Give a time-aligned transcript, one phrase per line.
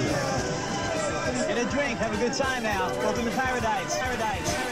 [0.00, 2.88] A drink, have a good time now.
[3.02, 3.98] Welcome to paradise.
[3.98, 4.70] Paradise.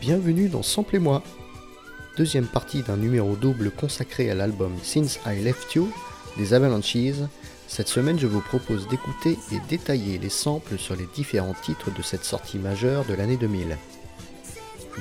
[0.00, 1.22] Bienvenue dans Sample et moi,
[2.16, 5.90] deuxième partie d'un numéro double consacré à l'album Since I Left You
[6.36, 6.96] des Avalanches.
[7.68, 12.02] Cette semaine, je vous propose d'écouter et détailler les samples sur les différents titres de
[12.02, 13.76] cette sortie majeure de l'année 2000.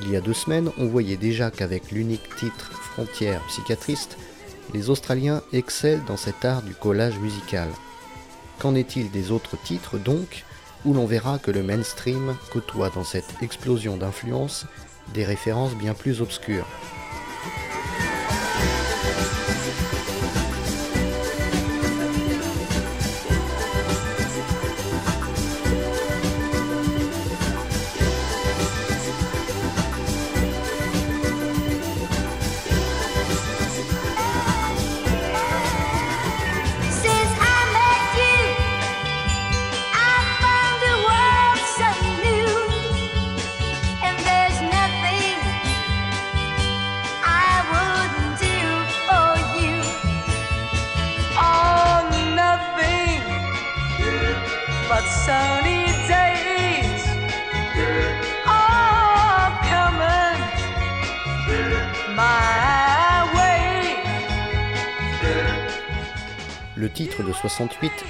[0.01, 4.17] Il y a deux semaines, on voyait déjà qu'avec l'unique titre Frontière psychiatriste,
[4.73, 7.69] les Australiens excellent dans cet art du collage musical.
[8.59, 10.43] Qu'en est-il des autres titres donc,
[10.83, 14.65] où l'on verra que le mainstream côtoie dans cette explosion d'influence
[15.13, 16.67] des références bien plus obscures?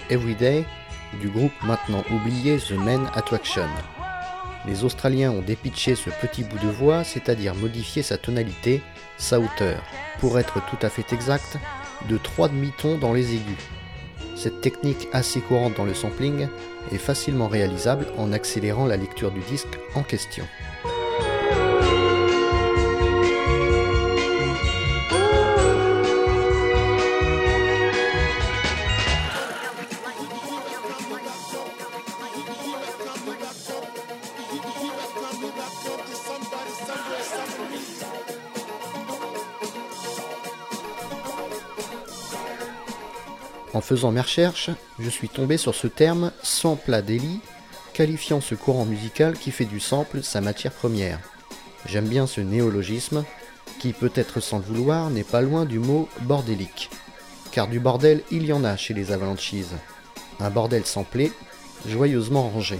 [0.10, 0.66] Everyday
[1.22, 3.68] du groupe maintenant oublié The Men Attraction.
[4.66, 8.82] Les Australiens ont dépitché ce petit bout de voix, c'est-à-dire modifié sa tonalité,
[9.18, 9.82] sa hauteur,
[10.20, 11.58] pour être tout à fait exact,
[12.10, 13.58] de 3 demi-tons dans les aigus.
[14.36, 16.48] Cette technique assez courante dans le sampling
[16.92, 20.46] est facilement réalisable en accélérant la lecture du disque en question.
[43.88, 47.40] Faisant mes recherches, je suis tombé sur ce terme sampladélie,
[47.94, 51.22] qualifiant ce courant musical qui fait du sample sa matière première.
[51.86, 53.24] J'aime bien ce néologisme,
[53.80, 56.90] qui peut-être sans le vouloir n'est pas loin du mot bordélique.
[57.52, 59.54] Car du bordel, il y en a chez les Avalanches.
[60.42, 61.32] Un bordel samplé,
[61.88, 62.80] joyeusement rangé.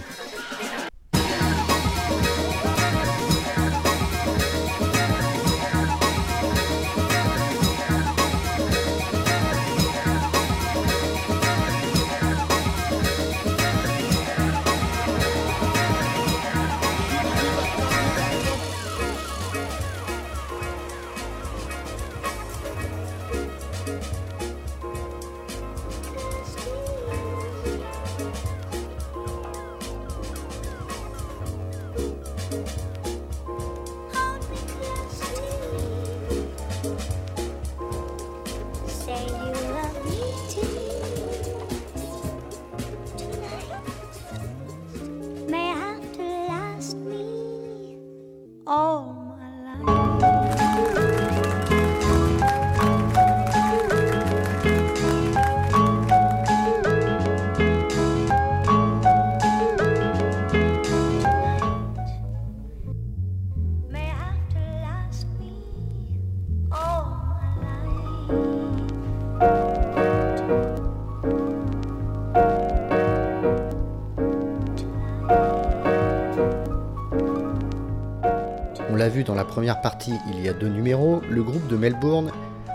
[79.58, 82.30] Première partie il y a deux numéros, le groupe de Melbourne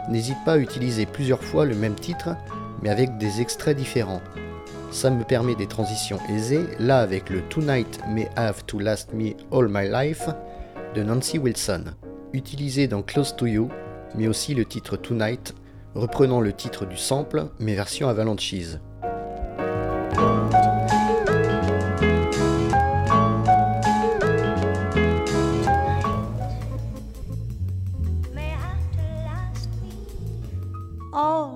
[0.09, 2.35] n'hésite pas à utiliser plusieurs fois le même titre,
[2.81, 4.21] mais avec des extraits différents.
[4.91, 9.31] Ça me permet des transitions aisées, là avec le Tonight May Have to Last Me
[9.53, 10.27] All My Life
[10.93, 11.85] de Nancy Wilson,
[12.33, 13.69] utilisé dans Close to You,
[14.15, 15.55] mais aussi le titre Tonight,
[15.95, 18.75] reprenant le titre du sample, mais version Avalanches.
[31.13, 31.52] All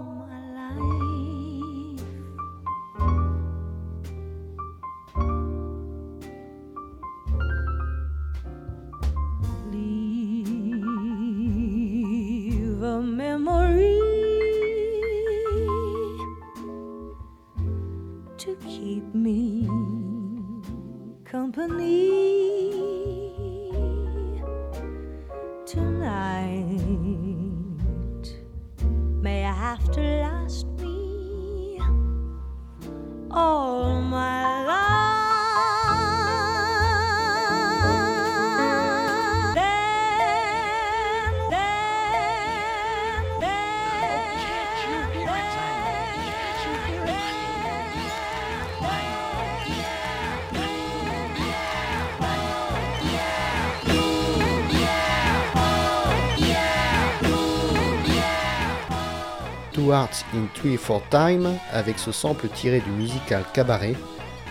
[59.89, 63.94] In Three Four Time avec ce sample tiré du musical Cabaret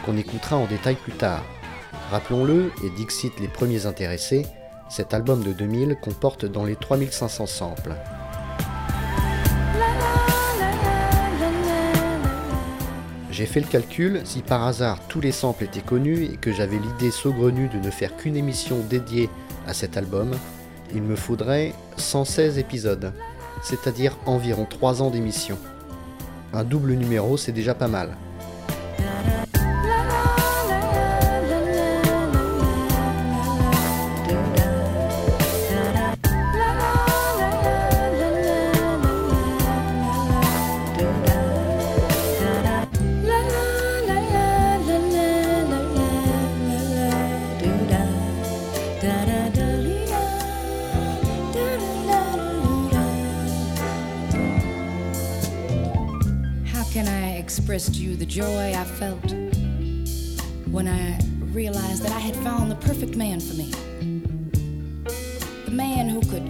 [0.04, 1.42] qu'on écoutera en détail plus tard.
[2.10, 4.46] Rappelons-le, et Dixit les premiers intéressés,
[4.88, 7.94] cet album de 2000 comporte dans les 3500 samples.
[13.30, 16.78] J'ai fait le calcul, si par hasard tous les samples étaient connus et que j'avais
[16.78, 19.28] l'idée saugrenue de ne faire qu'une émission dédiée
[19.66, 20.30] à cet album,
[20.94, 23.12] il me faudrait 116 épisodes,
[23.62, 25.58] c'est-à-dire environ 3 ans d'émission.
[26.52, 28.16] Un double numéro, c'est déjà pas mal.
[57.76, 59.22] To you the joy I felt
[60.72, 61.18] when I
[61.52, 63.70] realized that I had found the perfect man for me?
[65.66, 66.48] The man who could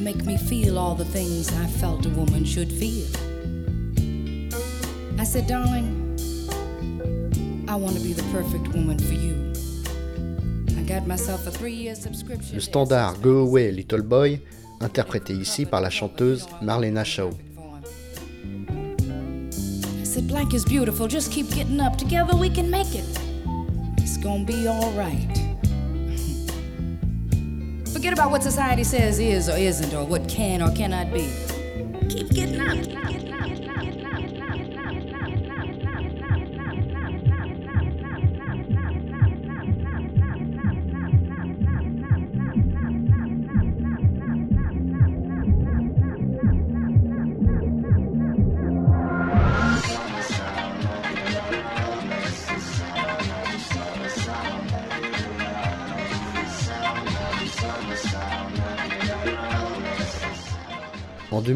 [0.00, 3.06] make me feel all the things I felt a woman should feel.
[5.18, 6.14] I said, darling,
[7.66, 9.54] I want to be the perfect woman for you.
[10.78, 12.56] I got myself a three-year subscription.
[12.56, 14.42] Le standard Go Away Little Boy,
[14.80, 17.30] interprété ici par la chanteuse Marlena Shaw.
[20.32, 21.06] Blank is beautiful.
[21.08, 21.98] Just keep getting up.
[21.98, 23.04] Together we can make it.
[23.98, 25.28] It's gonna be all right.
[27.92, 31.30] Forget about what society says is or isn't, or what can or cannot be.
[32.08, 32.72] Keep getting up.
[32.72, 33.41] Keep getting up.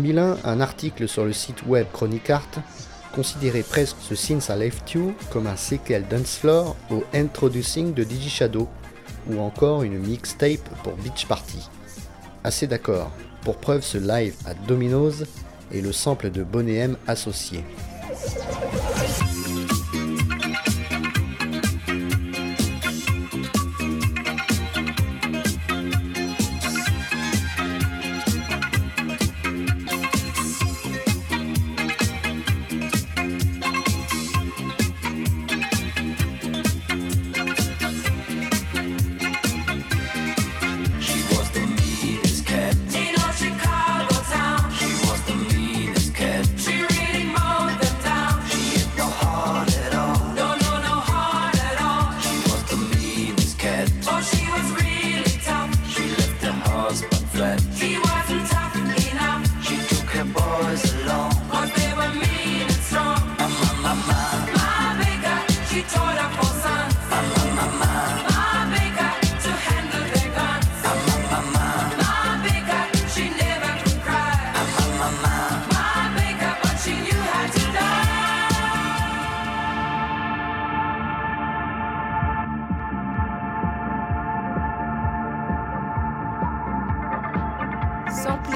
[0.07, 2.49] 2001, un article sur le site web Chronicart
[3.13, 8.05] considérait presque ce Since I Left You comme un séquel Dance Floor au Introducing de
[8.05, 8.69] DigiShadow
[9.29, 11.69] ou encore une mixtape pour Beach Party.
[12.45, 13.11] Assez d'accord,
[13.43, 15.25] pour preuve ce live à Domino's
[15.73, 17.65] et le sample de Boney associé.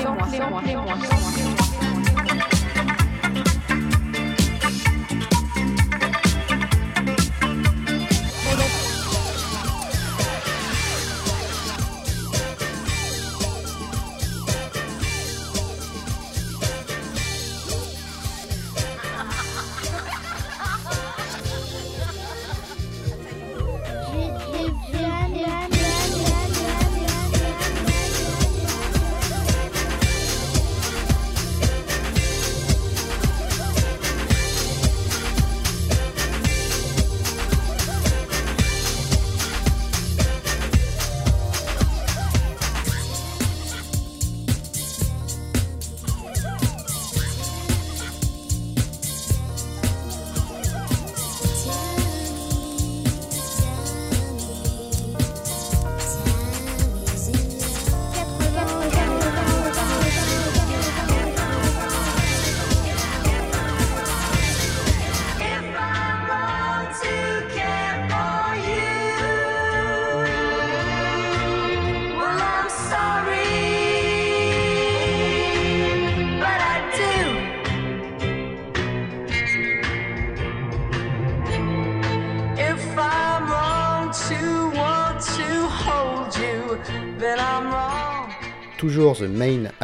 [0.01, 1.90] 黑魔黑魔黑魔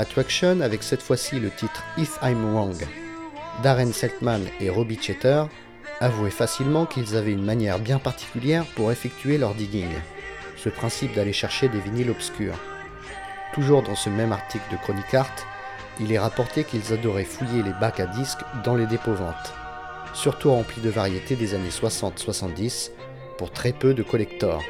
[0.09, 2.77] Attraction avec cette fois-ci le titre If I'm Wrong.
[3.63, 5.43] Darren Seltman et Robbie Chetter
[6.01, 9.91] avouaient facilement qu'ils avaient une manière bien particulière pour effectuer leur digging,
[10.57, 12.59] ce principe d'aller chercher des vinyles obscurs.
[13.53, 15.35] Toujours dans ce même article de Chronic Art,
[15.99, 19.55] il est rapporté qu'ils adoraient fouiller les bacs à disques dans les dépôts-ventes,
[20.15, 22.91] surtout remplis de variétés des années 60-70,
[23.39, 24.63] pour très peu de collectors.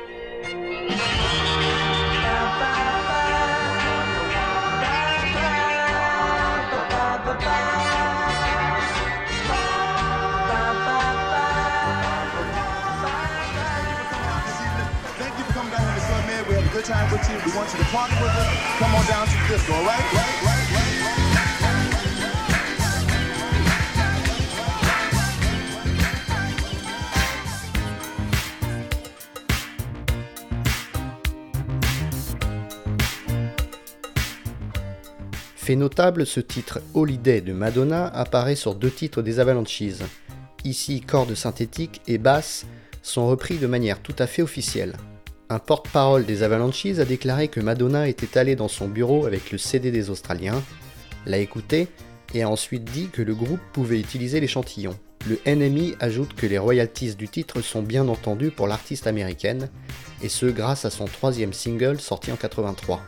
[35.56, 39.82] Fait notable, ce titre Holiday de Madonna apparaît sur deux titres des Avalanches.
[40.64, 42.66] Ici, cordes synthétiques et basses
[43.02, 44.96] sont repris de manière tout à fait officielle.
[45.48, 49.58] Un porte-parole des Avalanches a déclaré que Madonna était allée dans son bureau avec le
[49.58, 50.60] CD des Australiens,
[51.24, 51.86] l'a écouté
[52.34, 54.98] et a ensuite dit que le groupe pouvait utiliser l'échantillon.
[55.28, 59.68] Le NMI ajoute que les royalties du titre sont bien entendues pour l'artiste américaine,
[60.20, 63.00] et ce grâce à son troisième single sorti en 83.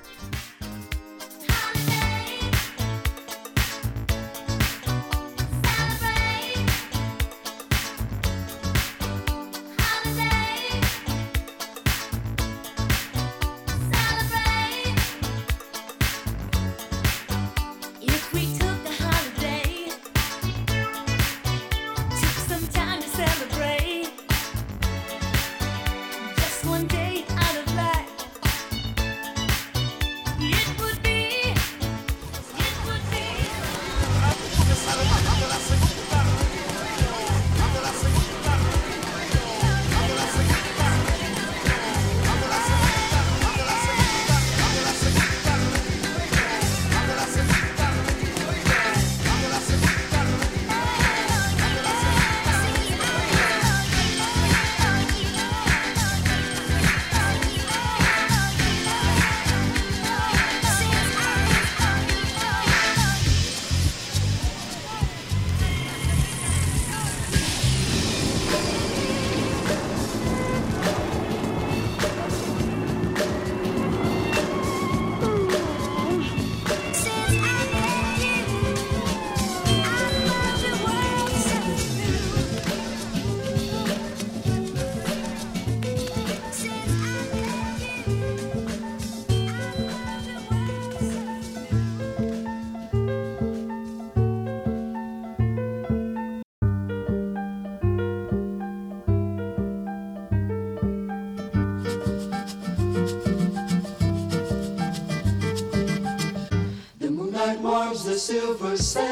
[108.28, 109.08] Silver sand.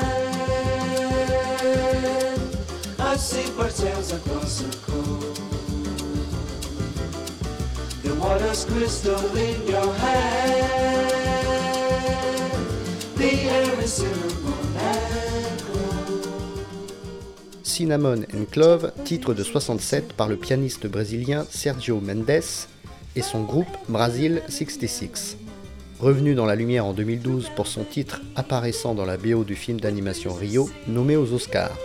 [2.99, 3.49] I see
[4.13, 5.25] across the.
[8.03, 11.07] The water's crystal in your hand.
[13.17, 16.29] The air is cinnamon and gold.
[17.63, 22.69] Cinnamon and Clove, titre de 67 par le pianiste brésilien Sergio Mendes
[23.17, 25.39] et son groupe Brasil 66.
[25.99, 29.81] Revenu dans la lumière en 2012 pour son titre apparaissant dans la BO du film
[29.81, 31.77] d'animation Rio, nommé aux Oscars.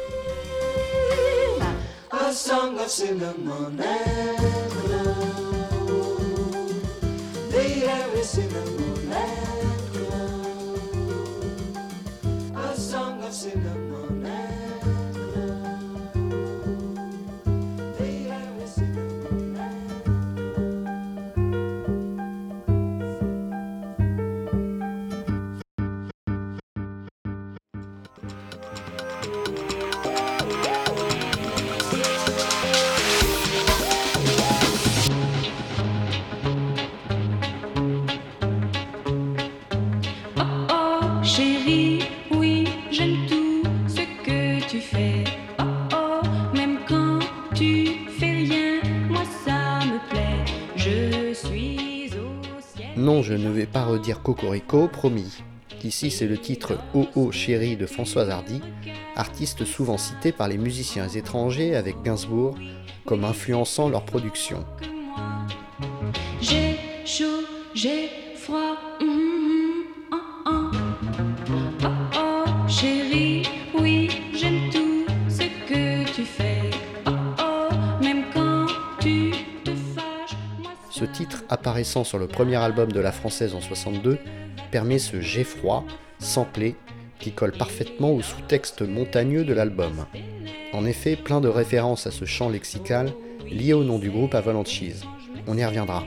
[54.41, 55.43] Cocorico, promis.
[55.83, 58.59] Ici, c'est le titre Oh Oh Chérie de Françoise Hardy,
[59.15, 62.55] artiste souvent cité par les musiciens étrangers avec Gainsbourg
[63.05, 64.65] comme influençant leur production.
[81.51, 84.17] Apparaissant sur le premier album de la française en 62
[84.71, 85.85] permet ce J'ai froid,
[86.17, 86.75] samplé,
[87.19, 90.05] qui colle parfaitement au sous-texte montagneux de l'album.
[90.73, 93.11] En effet, plein de références à ce chant lexical
[93.45, 95.03] lié au nom du groupe Avalanches.
[95.47, 96.03] On y reviendra.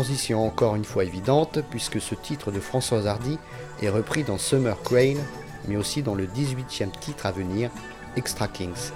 [0.00, 3.38] Transition encore une fois évidente, puisque ce titre de Françoise Hardy
[3.82, 5.22] est repris dans Summer Crane,
[5.68, 7.68] mais aussi dans le 18e titre à venir,
[8.16, 8.92] Extra Kings.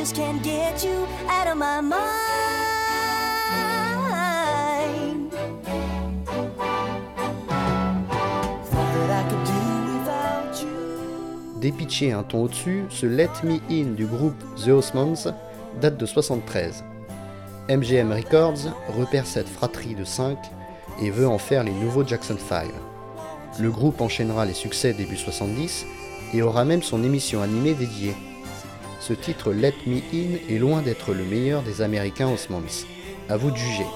[0.00, 2.00] Just get you out of my mind.
[11.60, 15.34] Dépitché un ton au-dessus, ce Let Me In du groupe The Osmonds
[15.82, 16.82] date de 73.
[17.68, 20.38] MGM Records repère cette fratrie de 5
[21.02, 22.68] et veut en faire les nouveaux Jackson 5.
[23.58, 25.84] Le groupe enchaînera les succès début 70
[26.32, 28.14] et aura même son émission animée dédiée.
[29.00, 32.84] Ce titre Let Me In est loin d'être le meilleur des Américains Osmonds.
[33.30, 33.86] À vous de juger.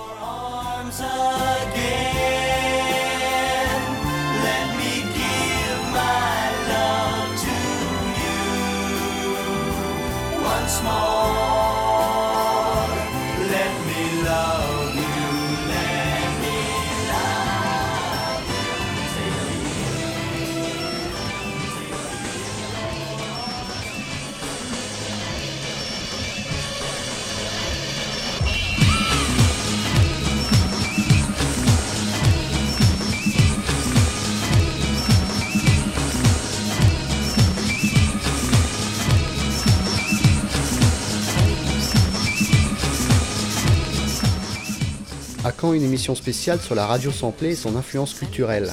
[45.75, 48.73] Une émission spéciale sur la radio samplée et son influence culturelle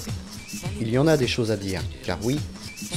[0.80, 2.40] Il y en a des choses à dire, car oui,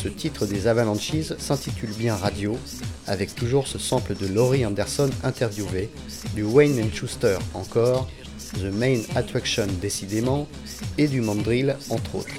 [0.02, 2.58] ce titre des Avalanches s'intitule bien Radio,
[3.06, 5.90] avec toujours ce sample de Laurie Anderson interviewé,
[6.34, 8.08] du Wayne and Schuster encore,
[8.58, 10.46] The Main Attraction décidément,
[10.98, 12.34] et du Mandrill entre autres.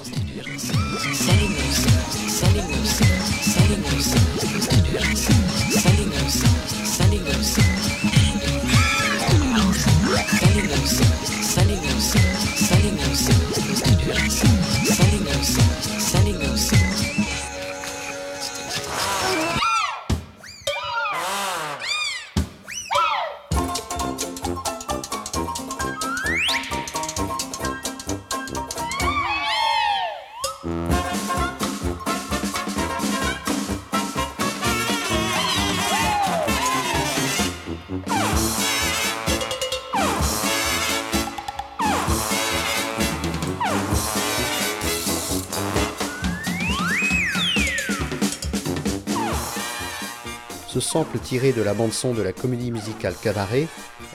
[51.04, 53.66] Tiré de la bande-son de la comédie musicale Cabaret,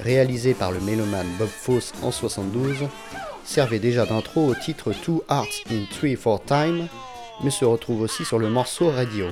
[0.03, 2.77] réalisée par le mélomane Bob Fosse en 72,
[3.43, 6.87] servait déjà d'intro au titre Two Hearts in Three Four Time,
[7.43, 9.27] mais se retrouve aussi sur le morceau Radio.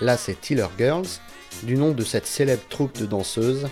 [0.00, 1.06] Là, c'est Tiller Girls,
[1.64, 3.68] du nom de cette célèbre troupe de danseuses,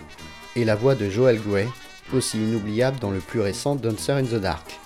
[0.54, 1.68] et la voix de Joel Grey,
[2.12, 4.78] aussi inoubliable dans le plus récent Dancer in the Dark.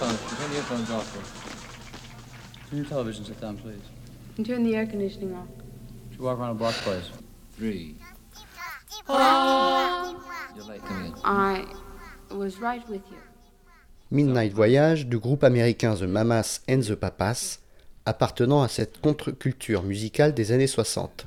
[0.00, 0.38] Earphones.
[0.38, 2.68] Turn the earphones off.
[2.70, 3.80] Turn your television set down, please?
[4.36, 5.48] And turn the air conditioning off.
[6.12, 7.10] Should walk around the block twice.
[7.56, 7.96] Three.
[9.08, 11.14] You're late coming in.
[11.24, 11.66] I
[12.30, 13.18] was right with you.
[14.10, 17.58] Midnight Voyage du groupe américain The Mamas and the Papas,
[18.06, 21.26] appartenant à cette contre-culture musicale des années 60.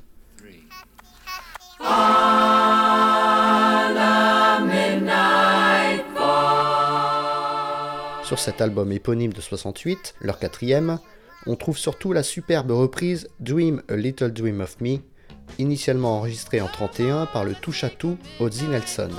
[8.24, 10.98] Sur cet album éponyme de 68, leur quatrième,
[11.46, 14.96] on trouve surtout la superbe reprise Dream a Little Dream of Me,
[15.58, 19.10] initialement enregistrée en 31 par le touche-à-tout Ozzy Nelson.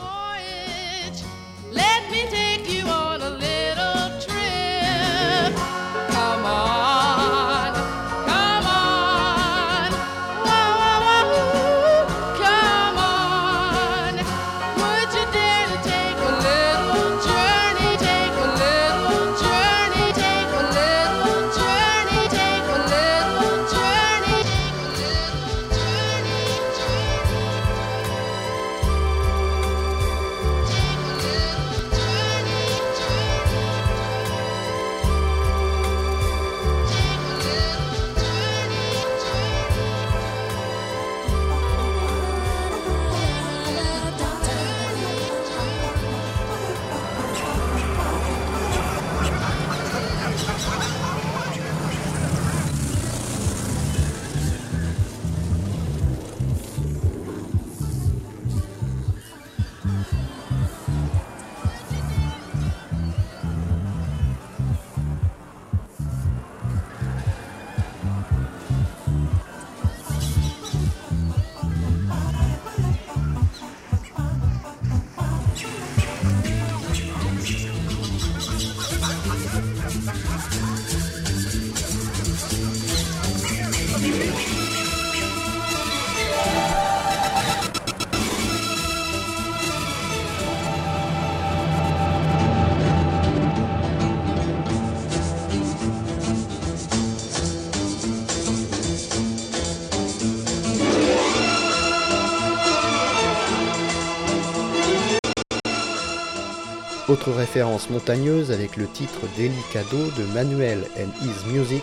[107.15, 111.81] Autre référence montagneuse avec le titre Delicado de Manuel and His Music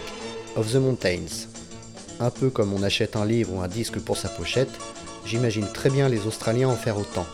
[0.57, 1.49] of the Mountains.
[2.21, 4.69] Un peu comme on achète un livre ou un disque pour sa pochette,
[5.25, 7.25] j'imagine très bien les Australiens en faire autant.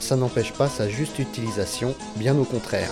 [0.00, 2.90] Ça n'empêche pas sa juste utilisation, bien au contraire.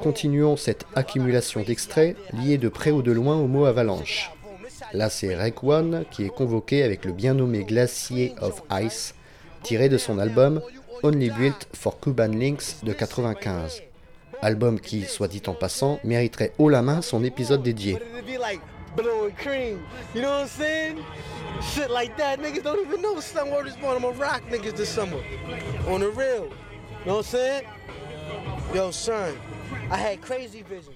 [0.00, 4.30] Continuons cette accumulation d'extraits liés de près ou de loin au mot avalanche.
[4.92, 9.16] Là, c'est Rec One qui est convoqué avec le bien nommé Glacier of Ice,
[9.64, 10.60] tiré de son album
[11.02, 13.82] Only Built for Cuban Links de 95.
[14.42, 17.98] Album qui, soit dit en passant, mériterait haut la main son épisode dédié.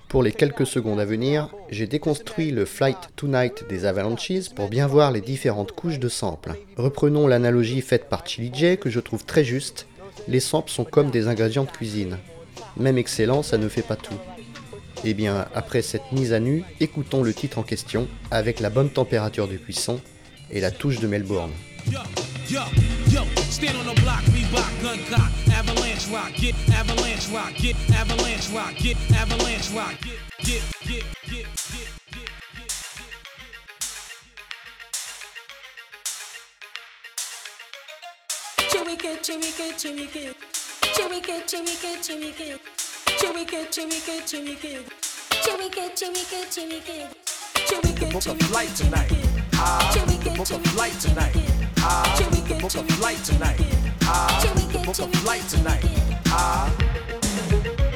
[0.09, 4.87] Pour les quelques secondes à venir, j'ai déconstruit le Flight Tonight des Avalanches pour bien
[4.87, 6.55] voir les différentes couches de samples.
[6.77, 9.87] Reprenons l'analogie faite par Chili J que je trouve très juste,
[10.27, 12.19] les samples sont comme des ingrédients de cuisine.
[12.79, 14.19] Même excellent, ça ne fait pas tout.
[15.05, 18.91] Eh bien, après cette mise à nu, écoutons le titre en question avec la bonne
[18.91, 20.01] température du cuisson
[20.51, 21.53] et la touche de Melbourne.
[21.91, 22.01] Yo,
[22.51, 22.61] yo,
[23.11, 28.49] yo, stand on the block, Reebok, gun cock, avalanche rock, get avalanche rock, get avalanche
[28.53, 31.89] rock, get avalanche rock, get, get, get, get, get.
[39.79, 40.35] Chewy kid,
[40.97, 42.03] Jimmy Kid, Jimmy Kid,
[51.05, 51.41] tonight.
[51.81, 52.17] Ah,
[52.49, 53.61] The book of light tonight.
[54.03, 54.41] Ah,
[54.73, 55.85] The book of light tonight.
[56.29, 57.88] Ah.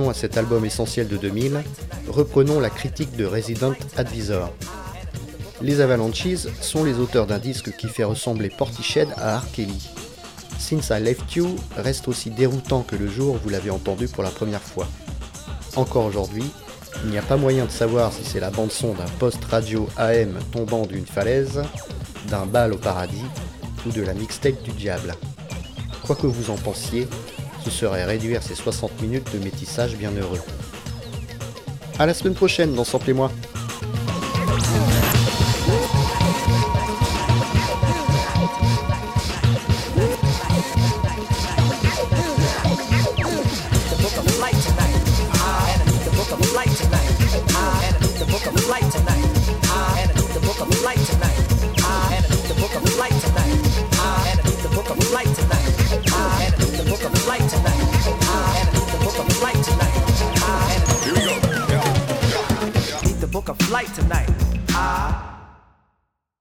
[0.00, 1.62] À cet album essentiel de 2000,
[2.08, 4.50] reprenons la critique de Resident Advisor.
[5.60, 9.44] Les Avalanches sont les auteurs d'un disque qui fait ressembler Portiched à R.
[10.58, 14.22] Since I Left You reste aussi déroutant que le jour où vous l'avez entendu pour
[14.22, 14.88] la première fois.
[15.76, 16.44] Encore aujourd'hui,
[17.04, 20.38] il n'y a pas moyen de savoir si c'est la bande-son d'un poste radio AM
[20.52, 21.62] tombant d'une falaise,
[22.28, 23.26] d'un bal au paradis
[23.86, 25.14] ou de la mixtape du diable.
[26.02, 27.08] Quoi que vous en pensiez,
[27.64, 30.40] ce serait réduire ces 60 minutes de métissage bien heureux.
[31.98, 33.51] À la semaine prochaine dans Samplez-moi the